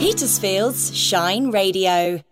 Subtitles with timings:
[0.00, 2.22] Petersfield's Shine Radio.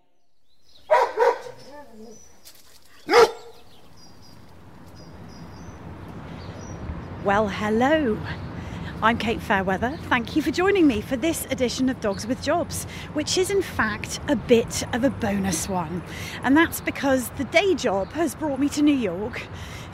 [7.23, 8.17] Well, hello.
[9.03, 9.99] I'm Kate Fairweather.
[10.09, 13.61] Thank you for joining me for this edition of Dogs with Jobs, which is in
[13.61, 16.01] fact a bit of a bonus one.
[16.41, 19.43] And that's because the day job has brought me to New York.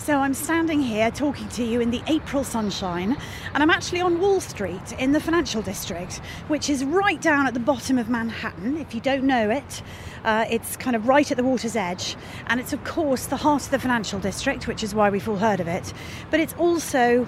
[0.06, 3.18] So I'm standing here talking to you in the April sunshine,
[3.56, 7.56] and I'm actually on Wall Street in the financial district, which is right down at
[7.56, 8.78] the bottom of Manhattan.
[8.78, 9.82] If you don't know it,
[10.24, 12.16] uh, it's kind of right at the water's edge,
[12.46, 15.38] and it's of course the heart of the financial district, which is why we've all
[15.38, 15.92] heard of it.
[16.30, 17.28] But it's also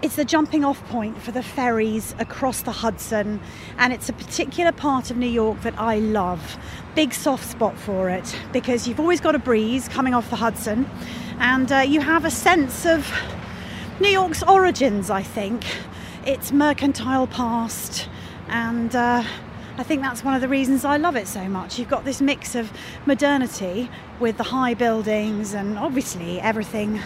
[0.00, 3.38] it's the jumping off point for the ferries across the Hudson,
[3.76, 6.56] and it's a particular part of New York that I love.
[6.94, 10.88] Big soft spot for it because you've always got a breeze coming off the Hudson,
[11.38, 13.10] and uh, you have a sense of
[14.00, 15.64] New York's origins, I think.
[16.26, 18.08] Its mercantile past,
[18.48, 19.22] and uh,
[19.76, 21.78] I think that's one of the reasons I love it so much.
[21.78, 22.72] You've got this mix of
[23.06, 23.90] modernity
[24.20, 27.00] with the high buildings and obviously everything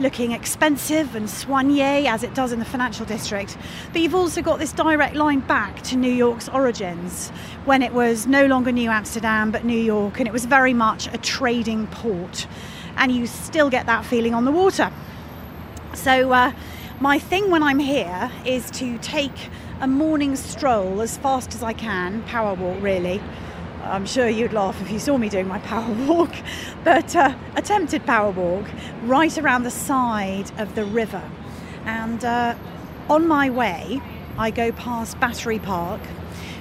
[0.00, 3.56] looking expensive and soigné as it does in the financial district.
[3.92, 7.30] But you've also got this direct line back to New York's origins
[7.64, 11.08] when it was no longer New Amsterdam but New York and it was very much
[11.12, 12.46] a trading port.
[12.96, 14.92] And you still get that feeling on the water.
[15.94, 16.52] So, uh,
[17.00, 21.72] my thing when I'm here is to take a morning stroll as fast as I
[21.72, 23.20] can, power walk really,
[23.82, 26.32] I'm sure you'd laugh if you saw me doing my power walk,
[26.84, 28.66] but uh, attempted power walk
[29.04, 31.22] right around the side of the river.
[31.84, 32.54] And uh,
[33.10, 34.00] on my way,
[34.38, 36.00] I go past Battery Park,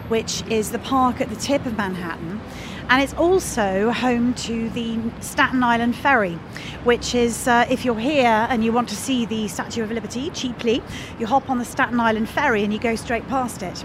[0.09, 2.41] which is the park at the tip of Manhattan.
[2.89, 6.35] And it's also home to the Staten Island Ferry,
[6.83, 10.29] which is, uh, if you're here and you want to see the Statue of Liberty
[10.29, 10.83] cheaply,
[11.17, 13.83] you hop on the Staten Island Ferry and you go straight past it.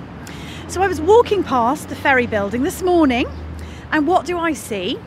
[0.69, 3.27] So I was walking past the ferry building this morning,
[3.91, 4.99] and what do I see?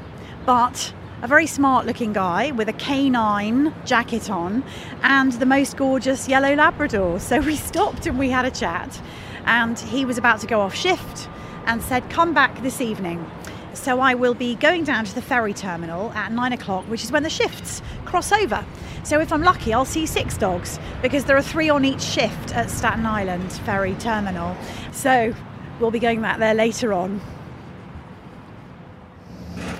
[0.45, 4.63] But a very smart looking guy with a canine jacket on
[5.03, 7.19] and the most gorgeous yellow Labrador.
[7.19, 8.99] So we stopped and we had a chat,
[9.45, 11.29] and he was about to go off shift
[11.67, 13.29] and said, Come back this evening.
[13.81, 17.11] So I will be going down to the ferry terminal at nine o'clock, which is
[17.11, 18.63] when the shifts cross over.
[19.03, 22.55] So if I'm lucky, I'll see six dogs because there are three on each shift
[22.55, 24.55] at Staten Island Ferry Terminal.
[24.91, 25.33] So
[25.79, 27.21] we'll be going back there later on.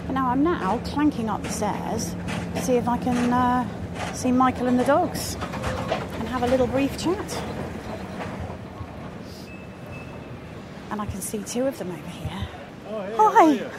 [0.10, 2.16] Now I'm now clanking up the stairs
[2.56, 6.66] to see if I can uh, see Michael and the dogs and have a little
[6.66, 7.44] brief chat.
[10.90, 12.48] And I can see two of them over here.
[12.94, 13.72] Oh, hey, Hi.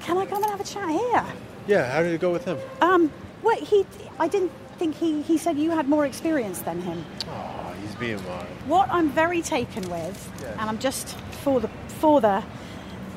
[0.00, 1.24] Can I come and have a chat here?
[1.66, 2.58] Yeah, how did it go with him?
[2.80, 3.12] Um,
[3.42, 3.84] well, he,
[4.18, 7.04] I didn't think he, he said you had more experience than him.
[7.28, 8.46] Oh, he's being mine.
[8.66, 10.56] What I'm very taken with, Yes.
[10.58, 11.68] and I'm just for the
[12.00, 12.42] for the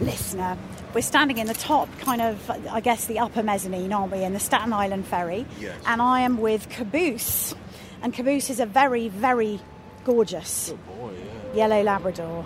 [0.01, 0.57] listener,
[0.93, 4.33] we're standing in the top kind of, I guess, the upper mezzanine, aren't we, in
[4.33, 5.45] the Staten Island ferry?
[5.59, 5.75] Yes.
[5.87, 7.55] And I am with Caboose,
[8.01, 9.59] and Caboose is a very, very
[10.03, 11.11] gorgeous Good boy,
[11.53, 11.55] yeah.
[11.67, 12.45] yellow Labrador.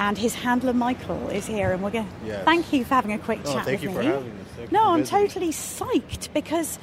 [0.00, 2.08] And his handler Michael is here, and we're going.
[2.24, 2.42] Yes.
[2.46, 3.94] Thank you for having a quick Oh, chat thank with you me.
[3.96, 4.46] for having us.
[4.56, 6.78] Thank no, I'm totally psyched because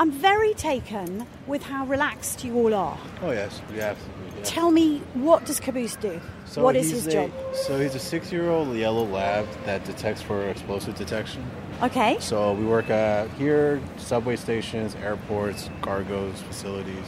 [0.00, 2.98] I'm very taken with how relaxed you all are.
[3.22, 3.72] Oh, yes, to.
[3.72, 3.94] be, Yeah.
[4.42, 6.20] Tell me, what does Caboose do?
[6.44, 7.30] So what is his a- job?
[7.54, 11.48] So he's a six-year-old yellow lab that detects for explosive detection.
[11.84, 12.16] Okay.
[12.18, 17.06] So we work at here, subway stations, airports, cargos, facilities,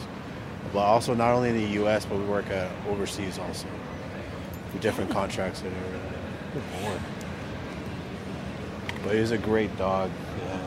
[0.71, 2.05] but also not only in the U.S.
[2.05, 3.67] but we work at overseas also.
[4.73, 6.59] With different contracts that are.
[6.81, 6.99] Boy.
[9.03, 10.11] But he's a great dog.
[10.43, 10.59] Yeah.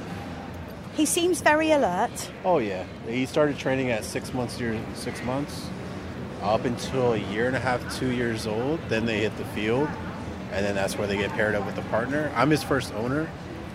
[0.95, 2.31] He seems very alert.
[2.45, 4.61] Oh yeah, he started training at six months.
[4.61, 5.69] Year six months,
[6.43, 8.81] up until a year and a half, two years old.
[8.89, 9.89] Then they hit the field,
[10.53, 12.31] and then that's where they get paired up with a partner.
[12.35, 13.29] I'm his first owner.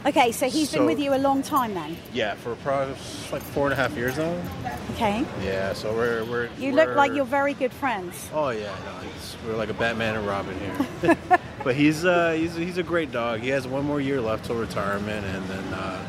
[0.05, 1.97] Okay, so he's been with you a long time then.
[2.13, 2.93] Yeah, for probably
[3.31, 4.41] like four and a half years now.
[4.91, 5.25] Okay.
[5.43, 6.49] Yeah, so we're we're.
[6.57, 8.29] You look like you're very good friends.
[8.33, 11.17] Oh yeah, no, we're like a Batman and Robin here.
[11.63, 13.41] but he's uh, he's he's a great dog.
[13.41, 16.05] He has one more year left till retirement, and then uh,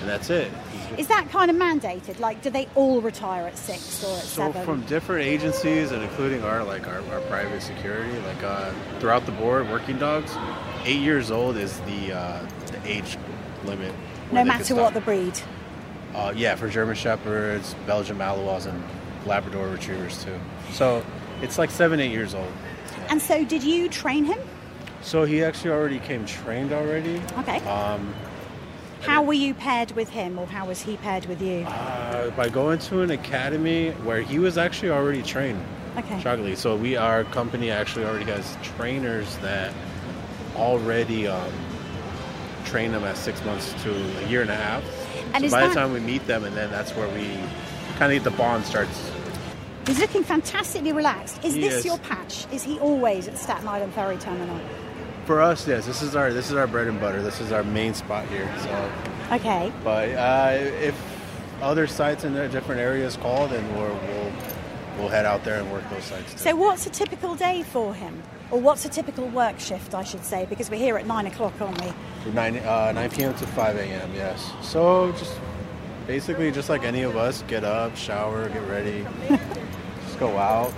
[0.00, 0.50] and that's it.
[0.98, 2.20] Is that kind of mandated?
[2.20, 4.64] Like, do they all retire at six or at So seven?
[4.64, 9.32] from different agencies and including our like our, our private security, like uh, throughout the
[9.32, 10.36] board, working dogs,
[10.84, 13.16] eight years old is the uh, the age
[13.64, 13.92] limit.
[14.32, 15.38] no matter what the breed.
[16.14, 18.82] Uh, yeah, for German Shepherds, Belgian Malinois, and
[19.26, 20.38] Labrador Retrievers too.
[20.72, 21.04] So
[21.42, 22.52] it's like seven, eight years old.
[23.10, 24.38] And so, did you train him?
[25.02, 27.20] So he actually already came trained already.
[27.38, 27.58] Okay.
[27.66, 28.14] Um,
[29.02, 31.64] How were you paired with him, or how was he paired with you?
[31.66, 35.62] uh, by going to an academy where he was actually already trained.
[35.98, 36.20] Okay.
[36.20, 39.72] Shockingly, so we our company actually already has trainers that
[40.56, 41.52] already um,
[42.64, 43.90] train them at six months to
[44.24, 44.82] a year and a half.
[45.34, 47.26] And so by that- the time we meet them, and then that's where we
[47.98, 49.10] kind of get the bond starts.
[49.86, 51.44] He's looking fantastically relaxed.
[51.44, 51.84] Is He this is.
[51.84, 52.46] your patch?
[52.50, 54.58] Is he always at Staten Island Ferry Terminal?
[55.26, 57.22] For us, yes, this is our this is our bread and butter.
[57.22, 58.48] This is our main spot here.
[58.62, 58.90] So,
[59.32, 59.72] Okay.
[59.82, 60.94] but uh, if
[61.62, 64.32] other sites in the different areas call, then we're, we'll
[64.98, 66.32] we'll head out there and work those sites.
[66.32, 66.38] Too.
[66.38, 68.22] So, what's a typical day for him?
[68.54, 71.60] Or what's a typical work shift, I should say, because we're here at nine o'clock,
[71.60, 71.92] aren't we?
[72.22, 73.34] From 9, uh, 9 p.m.
[73.34, 74.48] to 5 a.m., yes.
[74.62, 75.40] So just
[76.06, 79.04] basically just like any of us, get up, shower, get ready,
[80.06, 80.72] just go out.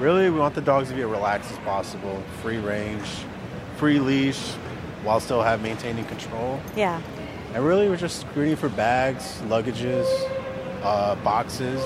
[0.00, 3.06] Really, we want the dogs to be as relaxed as possible, free range,
[3.76, 4.50] free leash,
[5.04, 6.60] while still have maintaining control.
[6.74, 7.00] Yeah.
[7.54, 10.08] And really, we're just screening for bags, luggages,
[10.82, 11.80] uh, boxes,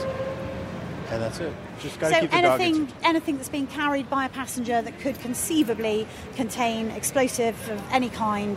[1.11, 1.53] and that's it.
[1.81, 5.19] Just So keep the anything, in- anything that's being carried by a passenger that could
[5.21, 6.07] conceivably
[6.37, 8.57] contain explosive of any kind,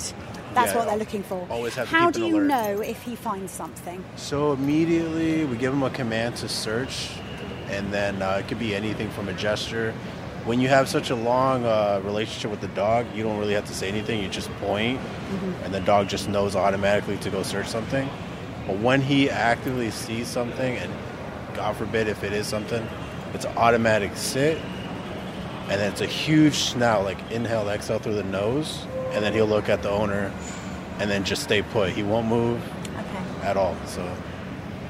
[0.54, 1.46] that's Yeah, what they're looking for.
[1.50, 2.48] always have to How do you alert.
[2.48, 4.04] know if he finds something?
[4.16, 7.10] So immediately we give him a command to search,
[7.70, 9.94] and then uh, it could be anything from a gesture.
[10.46, 13.66] When you have such a long uh, relationship with the dog, you don't really have
[13.66, 14.22] to say anything.
[14.22, 15.00] You just point,
[15.64, 18.08] and the dog just knows automatically to go search something.
[18.68, 20.92] But when he actively sees something, and
[21.56, 22.86] God forbid if it is something,
[23.34, 24.58] it's an automatic sit,
[25.70, 29.48] and then it's a huge snout, like inhale, exhale through the nose, and then he'll
[29.48, 30.32] look at the owner,
[31.00, 31.92] and then just stay put.
[31.92, 32.62] He won't move
[32.98, 33.48] Okay.
[33.48, 33.76] at all.
[33.86, 34.02] So,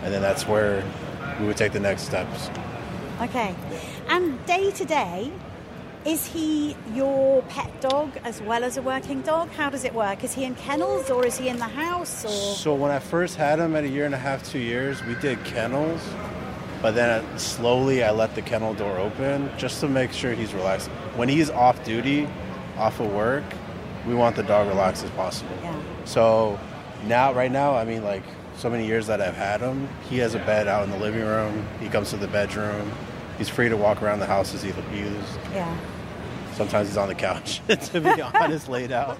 [0.03, 0.83] and then that's where
[1.39, 2.49] we would take the next steps.
[3.21, 3.55] Okay.
[4.09, 5.31] And day to day,
[6.05, 9.49] is he your pet dog as well as a working dog?
[9.51, 10.23] How does it work?
[10.23, 13.37] Is he in kennels or is he in the house or So when I first
[13.37, 16.01] had him at a year and a half, two years, we did kennels,
[16.85, 20.87] but then slowly I let the kennel door open just to make sure he's relaxed.
[21.15, 22.29] When he's off duty,
[22.77, 23.43] off of work,
[24.05, 25.57] we want the dog relaxed as possible.
[25.63, 25.75] Yeah.
[26.03, 26.59] So
[27.07, 28.21] now, right now, I mean, like
[28.55, 31.25] so many years that I've had him, he has a bed out in the living
[31.25, 31.67] room.
[31.79, 32.91] He comes to the bedroom.
[33.39, 35.39] He's free to walk around the house as he pleases.
[35.51, 35.75] Yeah.
[36.53, 39.17] Sometimes he's on the couch, to be honest, laid out.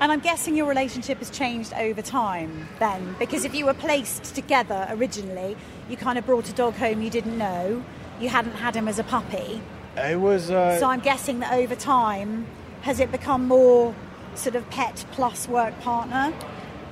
[0.00, 4.34] And I'm guessing your relationship has changed over time then, because if you were placed
[4.34, 5.56] together originally,
[5.88, 7.82] you kind of brought a dog home you didn't know,
[8.20, 9.60] you hadn't had him as a puppy.
[9.96, 10.50] It was.
[10.50, 12.46] Uh, So I'm guessing that over time,
[12.82, 13.94] has it become more
[14.34, 16.32] sort of pet plus work partner?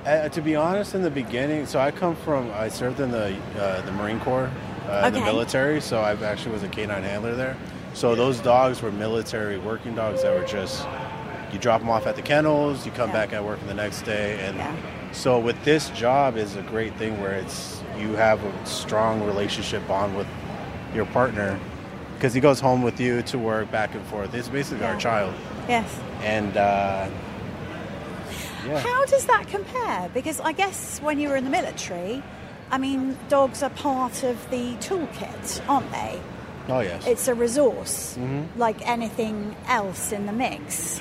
[0.05, 2.51] uh, to be honest, in the beginning, so I come from.
[2.51, 4.49] I served in the uh, the Marine Corps,
[4.87, 5.79] uh, in the military.
[5.81, 7.55] So I actually was a canine handler there.
[7.93, 10.85] So those dogs were military working dogs that were just.
[11.53, 12.83] You drop them off at the kennels.
[12.85, 13.15] You come Yeah.
[13.15, 14.71] back at work the next day, and Yeah.
[15.11, 19.87] so with this job is a great thing where it's you have a strong relationship
[19.87, 20.27] bond with
[20.95, 21.59] your partner
[22.15, 24.33] because he goes home with you to work back and forth.
[24.33, 24.93] It's basically Yeah.
[24.93, 25.33] our child,
[25.69, 25.85] Yes.
[26.23, 27.05] and uh,
[28.67, 28.79] yeah.
[28.79, 30.09] How does that compare?
[30.13, 32.23] Because I guess when you were in the military,
[32.71, 36.19] I mean, dogs are part of the toolkit, aren't they?
[36.69, 37.05] Oh yes.
[37.07, 38.59] It's a resource, Mm-hmm.
[38.59, 40.99] like anything else in the mix.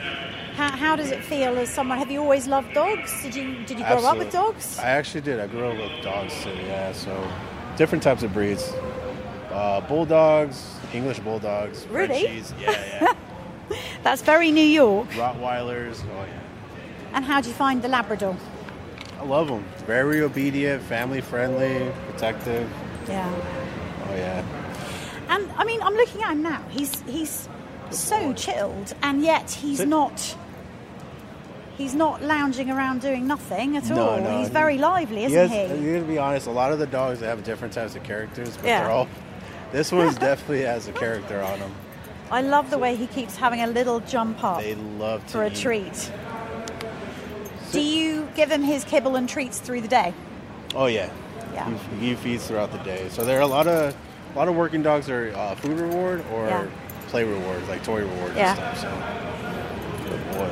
[0.57, 1.99] How, how does it feel as someone?
[1.99, 3.11] Have you always loved dogs?
[3.23, 4.79] Did you did you grow up with dogs?
[4.79, 5.41] I actually did.
[5.41, 6.51] I grew up with dogs too.
[6.51, 7.13] Yeah, so
[7.77, 8.73] different types of breeds.
[9.51, 12.23] Uh, bulldogs, English bulldogs, Really?
[12.25, 12.55] Frenchies.
[12.61, 12.71] Yeah,
[13.71, 13.79] yeah.
[14.03, 15.09] That's very New York.
[15.11, 16.03] Rottweilers.
[16.05, 16.41] Oh yeah.
[17.15, 18.37] And how do you find the Labrador?
[19.21, 19.65] I love them.
[19.87, 22.69] Very obedient, family friendly, protective.
[23.09, 23.31] Yeah.
[24.09, 24.43] Oh yeah.
[25.33, 26.63] And I mean, I'm looking at him now.
[26.71, 27.49] He's he's
[27.91, 29.89] so chilled, and yet he's Sit.
[29.89, 30.37] not.
[31.79, 34.21] He's not lounging around doing nothing at No, all.
[34.21, 35.93] no, he's he- very lively, isn't has, he?
[35.93, 36.47] gotta be honest.
[36.47, 38.83] A lot of the dogs they have different types of characters, but Yeah.
[38.83, 39.09] they're all.
[39.73, 41.73] This one's definitely has a character on him.
[42.31, 45.43] I love the way he keeps having a little jump up They love to for
[45.45, 45.57] a eat.
[45.57, 46.13] treat.
[47.73, 50.13] Do you give him his kibble and treats through the day?
[50.75, 51.09] Oh yeah.
[51.55, 51.71] Yeah.
[51.99, 53.09] He, he feeds throughout the day.
[53.11, 53.95] So there are a lot of
[54.35, 56.67] a lot of working dogs are uh, food reward or Yeah.
[57.09, 58.57] play rewards, like toy reward Yeah.
[58.57, 60.05] and stuff.
[60.05, 60.51] So good boy.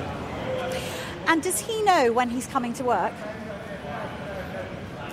[1.27, 3.13] And does he know when he's coming to work?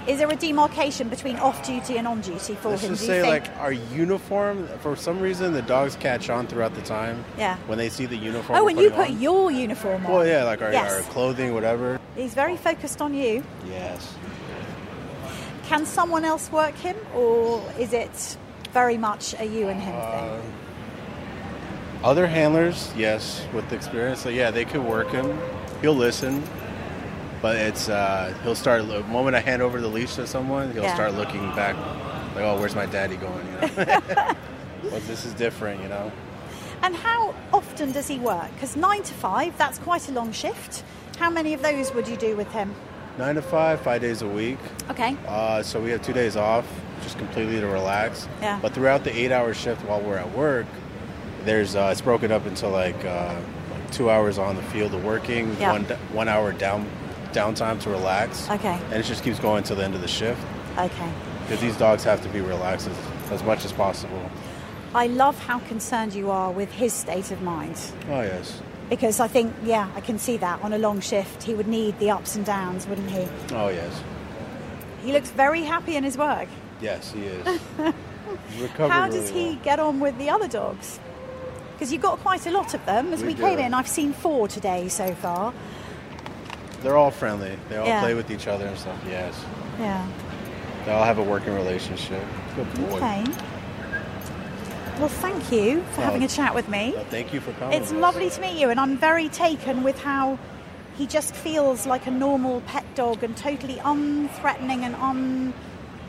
[0.07, 2.91] Is there a demarcation between off duty and on duty for Let's him?
[2.91, 3.45] just say think?
[3.45, 4.65] like our uniform.
[4.79, 7.25] For some reason, the dogs catch on throughout the time.
[7.37, 7.57] Yeah.
[7.67, 8.57] When they see the uniform.
[8.57, 9.19] oh, when you put on.
[9.21, 10.11] your uniform on.
[10.13, 10.93] Well, yeah, like our, Yes.
[10.93, 11.99] our clothing, whatever.
[12.15, 13.43] He's very focused on you.
[13.69, 14.13] Yes.
[15.67, 18.37] Can someone else work him, or is it
[18.77, 20.53] very much a you and him Uh, thing?
[22.03, 25.27] Other handlers, yes, with experience, so yeah, they could work him.
[25.81, 26.43] He'll listen,
[27.41, 28.87] but it's uh, he'll start.
[28.87, 30.93] The moment I hand over the leash to someone, he'll Yeah.
[30.93, 31.75] start looking back,
[32.35, 33.67] like, "Oh, where's my daddy going?" You know?
[34.93, 36.11] but this is different, you know.
[36.83, 38.49] And how often does he work?
[38.53, 40.83] Because nine to five, that's quite a long shift.
[41.17, 42.69] How many of those would you do with him?
[43.17, 44.59] Nine to five, five days a week.
[44.91, 45.17] Okay.
[45.27, 46.67] Uh, so we have two days off,
[47.03, 48.27] just completely to relax.
[48.41, 48.59] Yeah.
[48.61, 50.65] But throughout the eight-hour shift while we're at work,
[51.43, 53.35] there's uh, it's broken up into like, uh,
[53.71, 55.71] like two hours on the field of working, Yeah.
[55.71, 56.87] one one hour down
[57.31, 58.49] downtime to relax.
[58.49, 58.79] Okay.
[58.85, 60.41] And it just keeps going till the end of the shift
[60.77, 61.09] Okay.
[61.43, 64.21] because these dogs have to be relaxed as, as much as possible.
[64.95, 67.79] I love how concerned you are with his state of mind.
[68.09, 68.61] Oh yes.
[68.89, 71.99] Because I think, yeah, I can see that on a long shift, he would need
[71.99, 73.27] the ups and downs, wouldn't he?
[73.53, 74.01] Oh yes.
[75.03, 76.47] He looks very happy in his work.
[76.81, 77.59] Yes, he is.
[78.77, 79.63] How does really he well.
[79.63, 80.99] get on with the other dogs?
[81.73, 83.13] Because you've got quite a lot of them.
[83.13, 85.53] As we, We came in, I've seen four today so far.
[86.81, 87.57] They're all friendly.
[87.69, 88.01] They all Yeah.
[88.01, 88.97] play with each other and stuff.
[89.07, 89.33] Yes.
[89.79, 90.05] Yeah.
[90.85, 92.23] They all have a working relationship.
[92.55, 92.97] Good boy.
[92.97, 93.23] Okay.
[94.99, 96.05] Well, thank you for Oh.
[96.05, 96.93] having a chat with me.
[96.95, 97.79] Well, thank you for coming.
[97.79, 100.39] It's lovely to meet you, and I'm very taken with how
[100.97, 105.53] he just feels like a normal pet dog and totally unthreatening and un,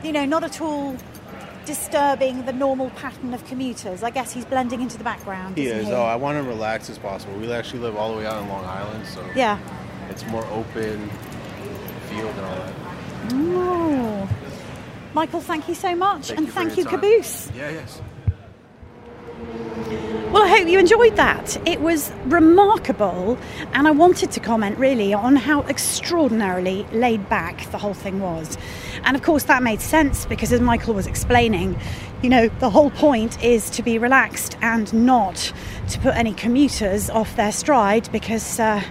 [0.02, 0.96] you know, not at all
[1.66, 4.02] disturbing the normal pattern of commuters.
[4.02, 5.58] I guess he's blending into the background.
[5.58, 5.86] He isn't.
[5.86, 5.92] He?
[5.92, 7.34] Oh, I want to relax as possible.
[7.34, 9.58] We actually live all the way out in Long Island, so yeah.
[10.08, 11.10] it's more open
[12.08, 12.74] field and all that.
[13.32, 14.28] Oh.
[15.12, 16.94] Michael, thank you so much, Thank and you thank you, time.
[16.94, 17.50] Caboose.
[17.54, 18.00] Yeah, yes.
[20.30, 21.56] Well, I hope you enjoyed that.
[21.66, 23.38] It was remarkable,
[23.72, 28.58] and I wanted to comment really on how extraordinarily laid back the whole thing was.
[29.04, 31.80] And of course, that made sense because, as Michael was explaining,
[32.20, 35.50] you know, the whole point is to be relaxed and not
[35.88, 38.60] to put any commuters off their stride because.
[38.60, 38.82] Uh,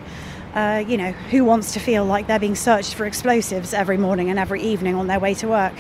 [0.56, 4.32] uh, you know, who wants to feel like they're being searched for explosives every morning
[4.32, 5.74] and every evening on their way to work?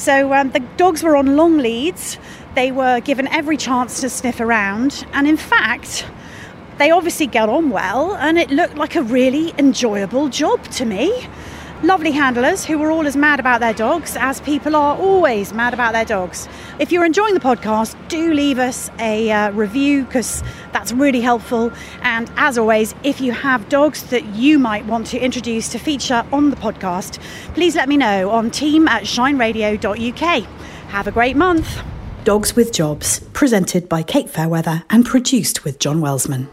[0.00, 2.18] So um, the dogs were on long leads.
[2.54, 6.06] They were given every chance to sniff around, and in fact,
[6.78, 11.28] they obviously got on well, and it looked like a really enjoyable job to me.
[11.82, 15.72] Lovely handlers who were all as mad about their dogs as people are always mad
[15.72, 16.48] about their dogs.
[16.78, 20.42] If you're enjoying the podcast, do leave us a uh, review because
[20.72, 21.72] that's really helpful.
[22.02, 26.26] And as always, if you have dogs that you might want to introduce to feature
[26.32, 27.18] on the podcast,
[27.54, 30.44] please let me know on team at shineradio.uk.
[30.90, 31.78] Have a great month.
[32.24, 36.48] Dogs with Jobs, presented by Kate Fairweather and produced with John Welsman.